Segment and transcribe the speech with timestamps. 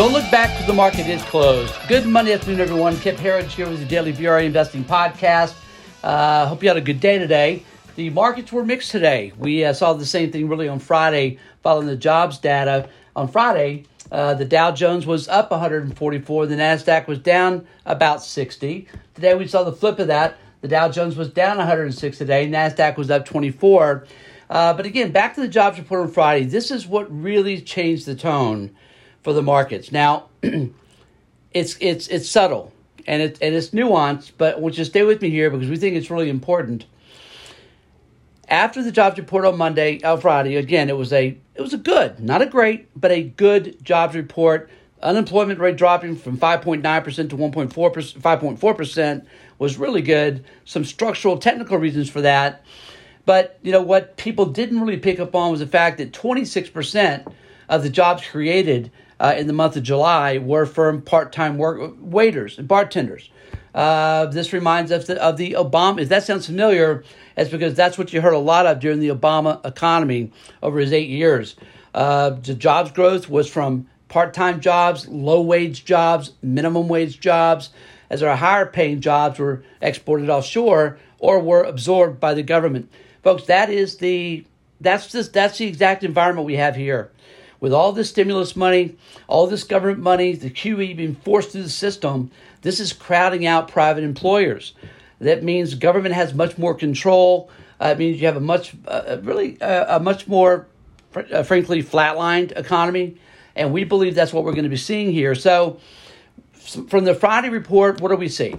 [0.00, 1.74] Don't look back because the market is closed.
[1.86, 2.96] Good Monday afternoon, everyone.
[3.00, 5.54] Kip Herriage here with the Daily VRA Investing Podcast.
[6.02, 7.64] Uh, hope you had a good day today.
[7.96, 9.34] The markets were mixed today.
[9.36, 12.88] We uh, saw the same thing really on Friday following the jobs data.
[13.14, 18.88] On Friday, uh, the Dow Jones was up 144, the NASDAQ was down about 60.
[19.14, 20.38] Today, we saw the flip of that.
[20.62, 24.06] The Dow Jones was down 106 today, NASDAQ was up 24.
[24.48, 26.46] Uh, but again, back to the jobs report on Friday.
[26.46, 28.74] This is what really changed the tone
[29.22, 29.92] for the markets.
[29.92, 30.28] Now,
[31.52, 32.72] it's it's it's subtle
[33.06, 35.96] and it and it's nuanced, but you to stay with me here because we think
[35.96, 36.86] it's really important.
[38.48, 41.78] After the jobs report on Monday, on Friday, again, it was a it was a
[41.78, 44.70] good, not a great, but a good jobs report.
[45.02, 46.82] Unemployment rate dropping from 5.9%
[47.30, 49.26] to 1.4%, 5.4%
[49.58, 50.44] was really good.
[50.66, 52.62] Some structural technical reasons for that.
[53.24, 57.32] But, you know, what people didn't really pick up on was the fact that 26%
[57.68, 62.58] of the jobs created uh, in the month of July were from part-time work waiters
[62.58, 63.30] and bartenders.
[63.74, 66.00] Uh, this reminds us of the Obama.
[66.00, 67.04] If that sounds familiar,
[67.36, 70.32] it's because that's what you heard a lot of during the Obama economy
[70.62, 71.54] over his eight years.
[71.94, 77.70] Uh, the jobs growth was from part-time jobs, low-wage jobs, minimum wage jobs,
[78.08, 82.90] as our higher-paying jobs were exported offshore or were absorbed by the government.
[83.22, 84.44] Folks, that is the
[84.80, 87.10] that's just that's the exact environment we have here
[87.60, 88.96] with all this stimulus money,
[89.28, 92.30] all this government money, the QE being forced through the system,
[92.62, 94.74] this is crowding out private employers.
[95.20, 97.50] That means government has much more control.
[97.80, 100.66] Uh, it means you have a much, uh, really, uh, a much more,
[101.14, 103.18] uh, frankly, flatlined economy.
[103.54, 105.34] And we believe that's what we're going to be seeing here.
[105.34, 105.78] So,
[106.88, 108.54] from the Friday report, what do we see?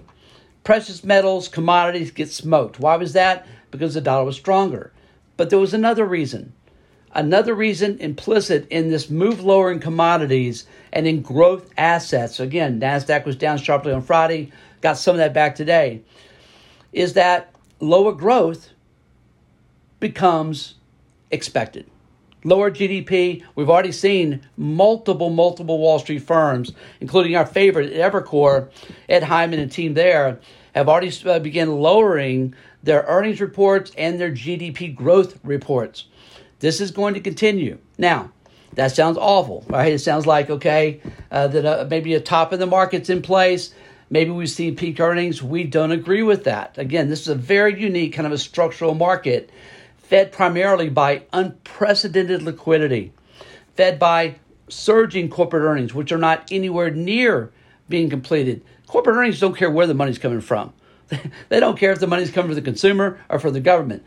[0.64, 2.80] Precious metals, commodities get smoked.
[2.80, 3.48] Why was that?
[3.72, 4.92] Because the dollar was stronger.
[5.38, 6.54] But there was another reason.
[7.14, 13.26] Another reason implicit in this move lower in commodities and in growth assets, again, NASDAQ
[13.26, 16.02] was down sharply on Friday, got some of that back today,
[16.94, 18.70] is that lower growth
[20.00, 20.76] becomes
[21.32, 21.86] expected.
[22.44, 28.72] Lower GDP, we've already seen multiple, multiple Wall Street firms, including our favorite Evercore,
[29.10, 30.40] Ed Hyman and team there,
[30.74, 36.06] have already uh, begun lowering their earnings reports and their GDP growth reports.
[36.62, 37.80] This is going to continue.
[37.98, 38.32] Now,
[38.74, 39.92] that sounds awful, right?
[39.92, 41.02] It sounds like, okay,
[41.32, 43.74] uh, that uh, maybe a top of the market's in place.
[44.10, 45.42] Maybe we see peak earnings.
[45.42, 46.78] We don't agree with that.
[46.78, 49.50] Again, this is a very unique kind of a structural market
[49.98, 53.12] fed primarily by unprecedented liquidity,
[53.76, 54.36] fed by
[54.70, 57.52] surging corporate earnings, which are not anywhere near
[57.90, 58.64] being completed.
[58.86, 60.74] Corporate earnings don't care where the money's coming from.
[61.50, 64.04] they don't care if the money's coming from the consumer or for the government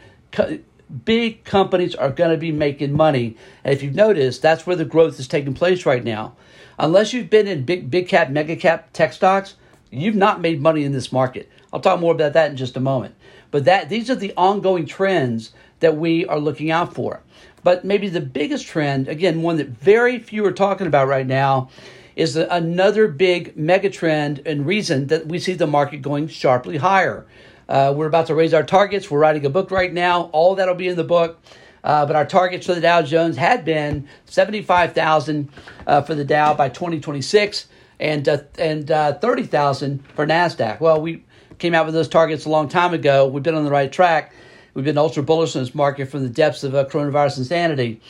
[1.04, 3.36] big companies are going to be making money.
[3.62, 6.36] And if you've noticed, that's where the growth is taking place right now.
[6.78, 9.54] Unless you've been in big, big cap, mega cap tech stocks,
[9.90, 11.48] you've not made money in this market.
[11.72, 13.14] I'll talk more about that in just a moment.
[13.50, 17.20] But that these are the ongoing trends that we are looking out for.
[17.62, 21.70] But maybe the biggest trend, again, one that very few are talking about right now,
[22.16, 27.26] is another big mega trend and reason that we see the market going sharply higher.
[27.68, 29.10] Uh, we're about to raise our targets.
[29.10, 30.24] We're writing a book right now.
[30.32, 31.40] All that'll be in the book.
[31.84, 35.48] Uh, but our targets for the Dow Jones had been 75,000
[35.86, 37.68] uh, for the Dow by 2026
[38.00, 40.80] and uh, and uh, 30,000 for Nasdaq.
[40.80, 41.24] Well, we
[41.58, 43.26] came out with those targets a long time ago.
[43.26, 44.34] We've been on the right track.
[44.72, 48.00] We've been ultra bullish in this market from the depths of uh, coronavirus insanity,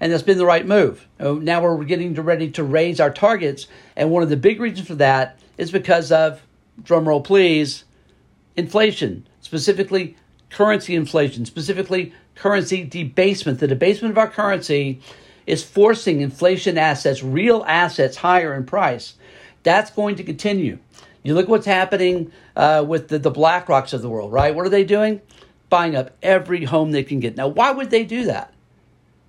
[0.00, 1.06] and that's been the right move.
[1.18, 3.66] now we're getting to ready to raise our targets,
[3.96, 6.40] and one of the big reasons for that is because of
[6.82, 7.84] drumroll please
[8.56, 10.16] inflation, specifically
[10.50, 13.60] currency inflation, specifically currency debasement.
[13.60, 15.00] The debasement of our currency
[15.46, 19.14] is forcing inflation assets, real assets, higher in price.
[19.62, 20.78] That's going to continue.
[21.22, 24.54] You look what's happening uh, with the, the Black Rocks of the world, right?
[24.54, 25.20] What are they doing?
[25.70, 27.36] Buying up every home they can get.
[27.36, 28.52] Now, why would they do that?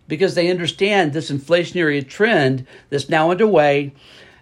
[0.08, 3.94] Because they understand this inflationary trend that's now underway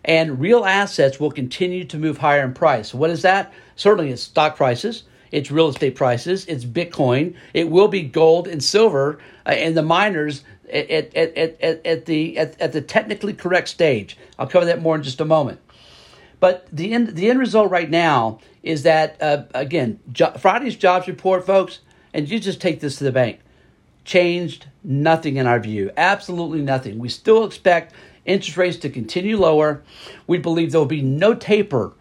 [0.06, 2.94] and real assets will continue to move higher in price.
[2.94, 3.54] What is that?
[3.76, 8.64] Certainly, it's stock prices, it's real estate prices, it's Bitcoin, it will be gold and
[8.64, 13.70] silver, uh, and the miners at, at, at, at, the at, at the technically correct
[13.70, 14.18] stage.
[14.38, 15.60] I'll cover that more in just a moment.
[16.40, 21.08] But the end the end result right now is that uh, again jo- Friday's jobs
[21.08, 21.80] report, folks,
[22.14, 23.40] and you just take this to the bank,
[24.04, 25.92] changed nothing in our view.
[25.96, 27.00] Absolutely nothing.
[27.00, 27.94] We still expect
[28.26, 29.84] interest rates to continue lower.
[30.28, 31.94] We believe there will be no taper.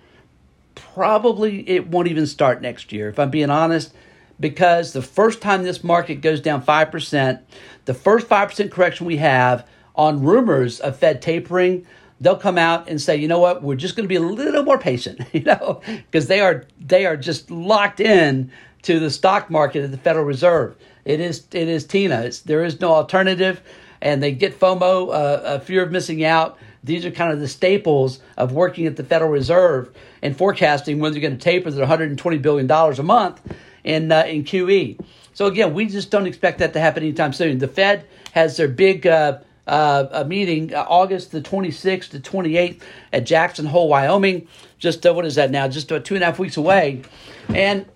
[0.74, 3.92] Probably it won't even start next year, if I'm being honest,
[4.40, 7.40] because the first time this market goes down 5%,
[7.84, 11.86] the first 5% correction we have on rumors of Fed tapering,
[12.20, 14.62] they'll come out and say, you know what, we're just going to be a little
[14.62, 18.50] more patient, you know, because they are they are just locked in
[18.82, 20.76] to the stock market at the Federal Reserve.
[21.04, 22.22] It is it is Tina.
[22.22, 23.60] It's, there is no alternative,
[24.02, 26.58] and they get FOMO, uh, a fear of missing out.
[26.84, 31.12] These are kind of the staples of working at the Federal Reserve and forecasting when
[31.12, 33.40] they're going to taper their 120 billion dollars a month
[33.84, 34.99] in uh, in QE.
[35.32, 37.58] So again, we just don't expect that to happen anytime soon.
[37.58, 39.38] The Fed has their big uh,
[39.69, 42.81] uh, meeting uh, August the 26th to 28th
[43.12, 44.48] at Jackson Hole, Wyoming.
[44.78, 45.69] Just uh, what is that now?
[45.69, 47.02] Just two and a half weeks away,
[47.50, 47.87] and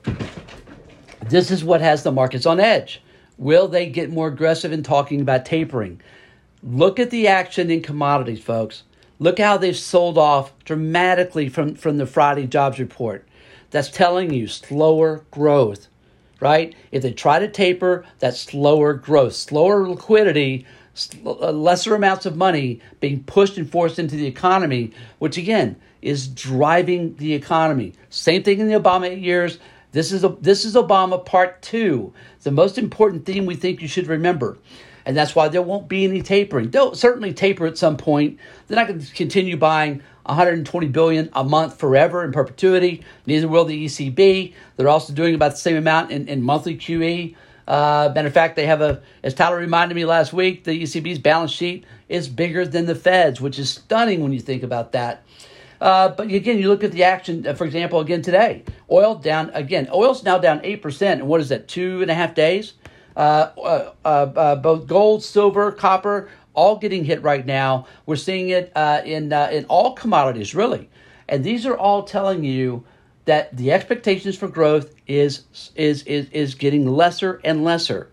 [1.29, 3.03] this is what has the markets on edge.
[3.39, 6.01] Will they get more aggressive in talking about tapering?
[6.63, 8.83] Look at the action in commodities, folks.
[9.19, 13.27] Look how they've sold off dramatically from, from the Friday jobs report.
[13.71, 15.89] That's telling you slower growth,
[16.41, 16.75] right?
[16.93, 20.67] If they try to taper, that's slower growth, slower liquidity,
[21.25, 26.29] uh, lesser amounts of money being pushed and forced into the economy, which again is
[26.29, 27.93] driving the economy.
[28.09, 29.59] Same thing in the Obama years.
[29.97, 32.13] This is this is Obama part two.
[32.43, 34.59] The most important theme we think you should remember
[35.07, 36.71] and that's why there won't be any tapering.
[36.71, 38.39] They'll certainly taper at some point.
[38.67, 43.05] They're not going to continue buying 120 billion a month forever in perpetuity.
[43.25, 44.53] Neither will the ECB.
[44.77, 47.37] They're also doing about the same amount in, in monthly QE.
[47.67, 51.21] Uh, matter of fact, they have a, as Tyler reminded me last week, the ECB's
[51.21, 55.25] balance sheet is bigger than the Fed's, which is stunning when you think about that.
[55.81, 59.51] Uh, but again, you look at the action, uh, for example, again today, oil down
[59.55, 59.89] again.
[59.93, 61.13] Oil's now down 8%.
[61.13, 62.75] And what is that, two and a half days?
[63.17, 67.87] Uh, uh, uh, both gold, silver, copper, all getting hit right now.
[68.05, 70.91] We're seeing it in in all commodities, really,
[71.27, 72.85] and these are all telling you
[73.25, 75.45] that the expectations for growth is
[75.75, 78.11] is is is getting lesser and lesser,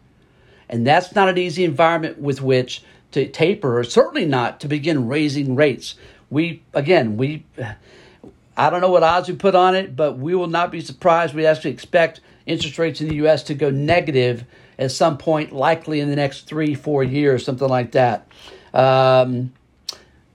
[0.70, 2.82] and that's not an easy environment with which
[3.12, 5.96] to taper, or certainly not to begin raising rates.
[6.34, 7.46] We again we.
[8.56, 11.34] I don't know what odds we put on it, but we will not be surprised.
[11.34, 13.42] We actually expect interest rates in the U.S.
[13.44, 14.46] to go negative
[14.78, 18.28] at some point, likely in the next three, four years, something like that.
[18.74, 19.54] Um,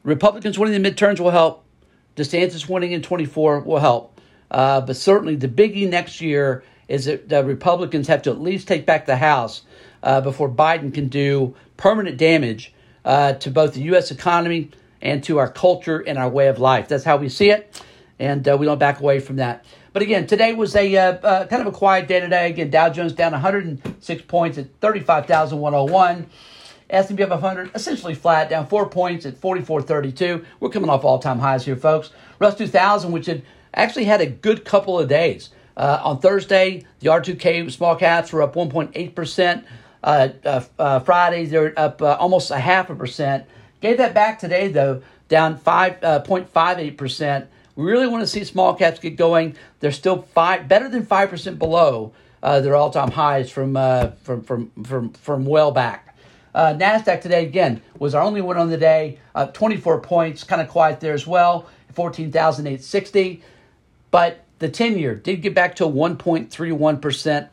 [0.03, 1.65] Republicans winning the midterms will help.
[2.17, 4.21] DeSantis winning in 24 will help.
[4.51, 8.67] Uh, but certainly the biggie next year is that the Republicans have to at least
[8.67, 9.63] take back the House
[10.03, 12.73] uh, before Biden can do permanent damage
[13.05, 14.11] uh, to both the U.S.
[14.11, 16.89] economy and to our culture and our way of life.
[16.89, 17.83] That's how we see it,
[18.19, 19.65] and uh, we don't back away from that.
[19.93, 22.51] But again, today was a uh, uh, kind of a quiet day today.
[22.51, 26.27] Again, Dow Jones down 106 points at 35,101.
[26.91, 30.45] S&P 500 essentially flat, down four points at 44.32.
[30.59, 32.11] We're coming off all-time highs here, folks.
[32.39, 33.43] Russ 2000, which had
[33.75, 35.51] actually had a good couple of days.
[35.77, 39.65] Uh, on Thursday, the R2K small caps were up 1.8%.
[40.03, 43.45] Uh, uh, uh, Friday, they're up uh, almost a half a percent.
[43.81, 47.47] Gave that back today, though, down 5.58%.
[47.77, 49.55] We really want to see small caps get going.
[49.79, 54.43] They're still five better than five percent below uh, their all-time highs from uh, from
[54.43, 56.17] from from from well back.
[56.55, 60.61] Uh, Nasdaq today again was our only one on the day, up 24 points, kind
[60.61, 63.43] of quiet there as well, 14,860.
[64.11, 67.49] But the 10-year did get back to 1.31 percent.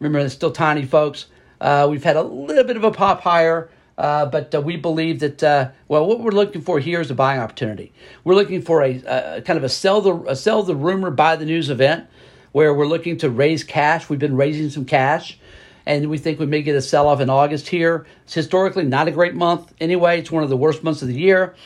[0.00, 1.26] Remember, it's still tiny, folks.
[1.60, 3.68] Uh, we've had a little bit of a pop higher.
[3.98, 7.14] Uh, but uh, we believe that uh, well, what we're looking for here is a
[7.14, 7.92] buying opportunity.
[8.22, 11.34] We're looking for a, a kind of a sell the a sell the rumor, buy
[11.34, 12.06] the news event,
[12.52, 14.08] where we're looking to raise cash.
[14.08, 15.36] We've been raising some cash,
[15.84, 18.06] and we think we may get a sell off in August here.
[18.22, 20.20] It's historically not a great month anyway.
[20.20, 21.56] It's one of the worst months of the year.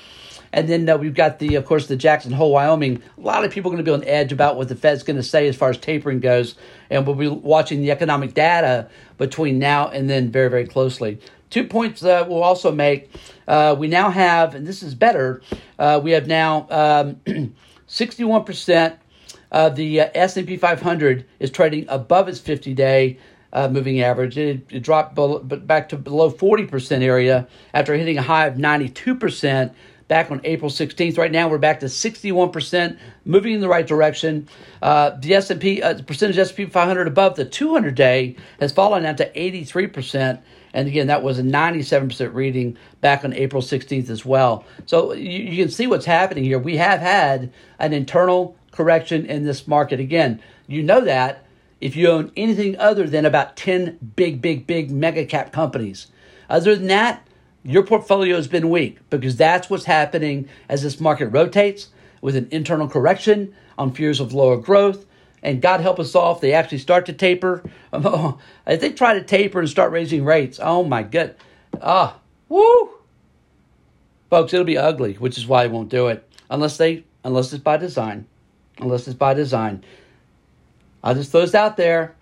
[0.52, 3.02] And then uh, we've got the, of course, the Jackson Hole, Wyoming.
[3.16, 5.16] A lot of people are going to be on edge about what the Fed's going
[5.16, 6.56] to say as far as tapering goes,
[6.90, 11.18] and we'll be watching the economic data between now and then very, very closely.
[11.49, 13.11] Two points that we'll also make.
[13.49, 15.42] Uh, we now have, and this is better.
[15.78, 17.54] Uh, we have now um,
[17.87, 18.97] sixty-one percent
[19.50, 23.18] of the uh, S and P 500 is trading above its fifty-day
[23.52, 24.38] uh, moving average.
[24.38, 28.56] It, it dropped below, back to below forty percent area after hitting a high of
[28.56, 29.75] ninety-two percent
[30.12, 31.16] back on April 16th.
[31.16, 34.47] Right now, we're back to 61%, moving in the right direction.
[34.83, 39.33] Uh, the S&P, uh, the percentage S&P 500 above the 200-day has fallen down to
[39.33, 40.38] 83%.
[40.75, 44.66] And again, that was a 97% reading back on April 16th as well.
[44.85, 46.59] So you, you can see what's happening here.
[46.59, 49.99] We have had an internal correction in this market.
[49.99, 51.47] Again, you know that
[51.81, 56.09] if you own anything other than about 10 big, big, big mega cap companies.
[56.50, 57.26] Other than that,
[57.64, 61.88] your portfolio has been weak because that's what's happening as this market rotates
[62.21, 65.07] with an internal correction on fears of lower growth
[65.42, 67.62] and God help us all if they actually start to taper.
[67.92, 71.35] if they try to taper and start raising rates, oh my god,
[71.81, 72.90] ah, woo!
[74.31, 77.62] Folks, it'll be ugly, which is why I won't do it unless they unless it's
[77.62, 78.26] by design.
[78.78, 79.85] Unless it's by design.
[81.04, 82.14] I'll just throw this out there.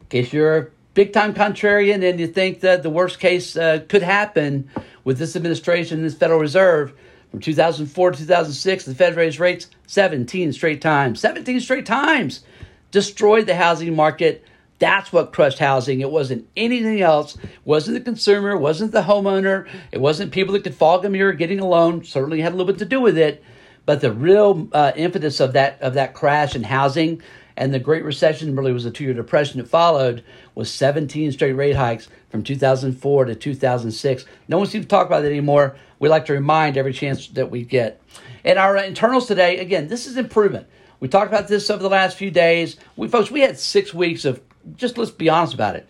[0.00, 0.70] In case you're
[1.00, 4.68] big time contrarian and you think that the worst case uh, could happen
[5.02, 6.92] with this administration, this Federal Reserve,
[7.30, 11.18] from 2004 to 2006, the Fed raised rates 17 straight times.
[11.18, 12.44] 17 straight times.
[12.90, 14.44] Destroyed the housing market.
[14.78, 16.02] That's what crushed housing.
[16.02, 17.34] It wasn't anything else.
[17.36, 18.50] It wasn't the consumer.
[18.50, 19.66] It wasn't the homeowner.
[19.92, 22.04] It wasn't people that could fog a mirror getting a loan.
[22.04, 23.42] Certainly had a little bit to do with it.
[23.86, 27.22] But the real uh, impetus of that of that crash in housing
[27.56, 31.52] and the Great Recession really was a two year depression that followed was 17 straight
[31.52, 34.24] rate hikes from 2004 to 2006.
[34.48, 35.76] No one seems to talk about it anymore.
[35.98, 38.00] We like to remind every chance that we get.
[38.44, 40.66] And our internals today, again, this is improvement.
[41.00, 42.76] We talked about this over the last few days.
[42.96, 44.40] We folks, we had six weeks of
[44.76, 45.88] just let's be honest about it,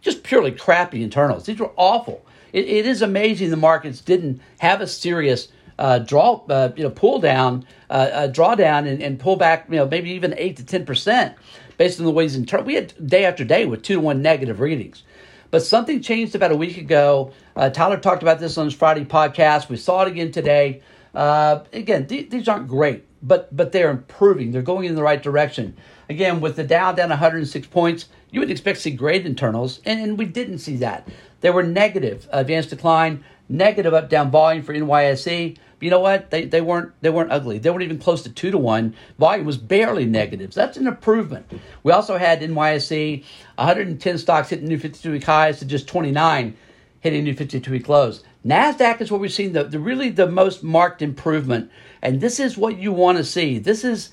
[0.00, 1.46] just purely crappy internals.
[1.46, 2.24] These were awful.
[2.52, 5.48] it, it is amazing the markets didn't have a serious
[5.80, 9.76] uh, draw, uh, you know, pull down, uh, uh, drawdown, and, and pull back, you
[9.76, 11.34] know, maybe even eight to ten percent
[11.78, 12.66] based on the way ways in turn.
[12.66, 15.02] We had day after day with two to one negative readings.
[15.50, 17.32] But something changed about a week ago.
[17.56, 19.70] Uh, Tyler talked about this on his Friday podcast.
[19.70, 20.82] We saw it again today.
[21.14, 24.52] Again, th- these aren't great, but but they're improving.
[24.52, 25.76] They're going in the right direction.
[26.10, 30.00] Again, with the Dow down 106 points, you would expect to see great internals, and,
[30.00, 31.08] and we didn't see that.
[31.40, 36.30] They were negative, advanced decline, negative up down volume for NYSE you know what?
[36.30, 37.58] They, they weren't they weren't ugly.
[37.58, 38.94] They weren't even close to two to one.
[39.18, 40.52] Volume was barely negative.
[40.52, 41.50] So that's an improvement.
[41.82, 43.24] We also had NYSE
[43.56, 46.56] 110 stocks hitting new 52 week highs to just 29
[47.00, 48.22] hitting new 52 week lows.
[48.46, 51.70] Nasdaq is where we've seen the, the really the most marked improvement,
[52.02, 53.58] and this is what you want to see.
[53.58, 54.10] This is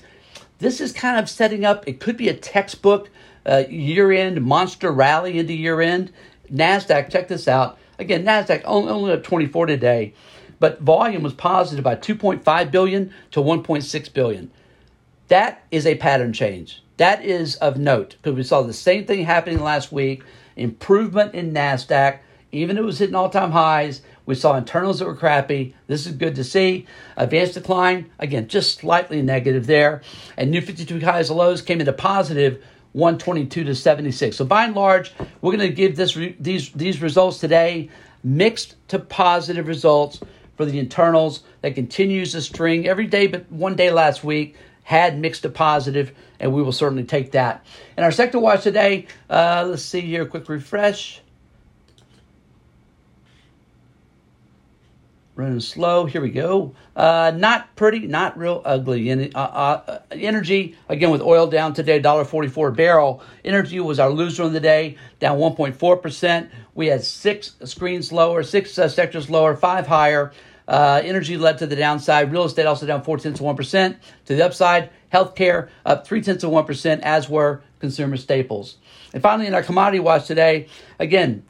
[0.58, 1.86] this is kind of setting up.
[1.86, 3.10] It could be a textbook
[3.46, 6.12] uh, year end monster rally into year end.
[6.52, 7.78] Nasdaq, check this out.
[7.98, 10.14] Again, Nasdaq only, only up 24 today
[10.60, 14.50] but volume was positive by 2.5 billion to 1.6 billion.
[15.28, 16.82] That is a pattern change.
[16.96, 20.22] That is of note because we saw the same thing happening last week.
[20.56, 22.18] Improvement in Nasdaq,
[22.50, 24.02] even it was hitting all-time highs.
[24.26, 25.74] We saw internals that were crappy.
[25.86, 26.86] This is good to see.
[27.16, 30.02] Advanced decline, again, just slightly negative there.
[30.36, 32.62] And new 52 highs and lows came into positive
[32.92, 34.36] 122 to 76.
[34.36, 37.90] So by and large, we're going to give this these these results today
[38.24, 40.20] mixed to positive results
[40.58, 45.18] for the internals that continues the string every day, but one day last week had
[45.18, 47.64] mixed to positive, and we will certainly take that.
[47.96, 51.22] And our sector watch today, uh, let's see here, quick refresh.
[55.38, 56.04] Running slow.
[56.04, 56.74] Here we go.
[56.96, 59.32] Uh, not pretty, not real ugly.
[59.32, 63.22] Uh, uh, energy again with oil down today, dollar forty four a barrel.
[63.44, 66.50] Energy was our loser on the day, down one point four percent.
[66.74, 70.32] We had six screens lower, six uh, sectors lower, five higher.
[70.66, 72.30] Uh, energy led to the downside.
[72.30, 73.96] Real estate also down four tenths of one percent.
[74.26, 78.76] To the upside, healthcare up three tenths of one percent, as were consumer staples.
[79.14, 80.66] And finally, in our commodity watch today,
[80.98, 81.44] again,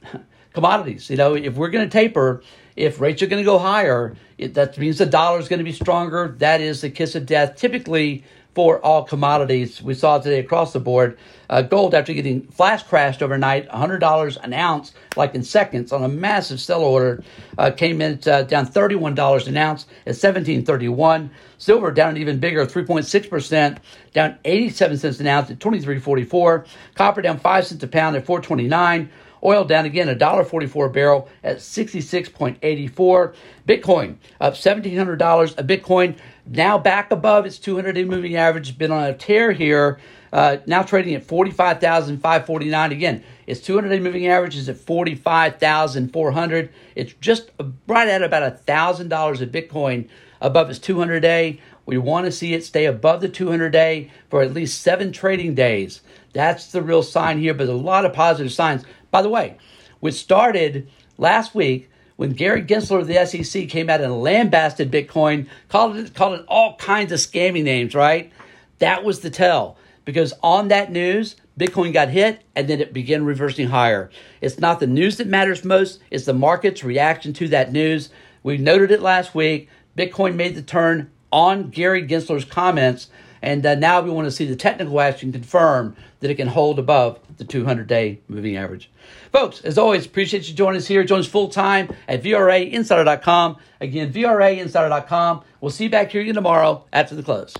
[0.53, 1.11] commodities.
[1.11, 2.43] You know, if we're going to taper
[2.79, 5.65] if rates are going to go higher, it, that means the dollar is going to
[5.65, 6.37] be stronger.
[6.39, 8.25] That is the kiss of death, typically
[8.55, 9.83] for all commodities.
[9.83, 11.19] We saw today across the board.
[11.51, 16.09] Uh, gold, after getting flash crashed overnight, $100 an ounce, like in seconds, on a
[16.09, 17.23] massive sell order,
[17.57, 21.31] uh, came in uh, down $31 an ounce at 17.31.
[21.59, 23.79] Silver down even bigger, 3.6%,
[24.13, 26.67] down 87 cents an ounce at 23.44.
[26.95, 29.11] Copper down 5 cents a pound at 429.
[29.43, 33.35] Oil down again, $1.44 a barrel at 66.84.
[33.67, 36.17] Bitcoin up $1,700 a Bitcoin,
[36.47, 38.79] now back above its 200 day moving average.
[38.79, 39.99] Been on a tear here,
[40.33, 42.93] uh, now trading at 45,549.
[42.93, 46.71] Again, its 200 day moving average is at 45,400.
[46.95, 47.51] It's just
[47.87, 50.09] right at about $1,000 a Bitcoin
[50.41, 51.61] above its 200 day.
[51.87, 55.55] We want to see it stay above the 200 day for at least seven trading
[55.55, 56.03] days.
[56.35, 58.85] That's the real sign here, but a lot of positive signs.
[59.11, 59.57] By the way,
[60.01, 65.47] which started last week when Gary Gensler of the SEC came out and lambasted Bitcoin,
[65.69, 68.33] called it, called it all kinds of scammy names, right?
[68.81, 69.77] That was the tell.
[70.05, 74.11] Because on that news, Bitcoin got hit and then it began reversing higher.
[74.41, 78.11] It's not the news that matters most, it's the market's reaction to that news.
[78.43, 79.69] We noted it last week.
[79.97, 83.09] Bitcoin made the turn on Gary Gensler's comments
[83.43, 86.79] and uh, now we want to see the technical action confirm that it can hold
[86.79, 88.91] above the 200 day moving average.
[89.33, 91.05] Folks, as always, appreciate you joining us here.
[91.05, 93.57] Join us full time at VRAinsider.com.
[93.81, 95.45] Again, VRAinsider.com.
[95.61, 97.55] We'll see you back here again tomorrow after the close.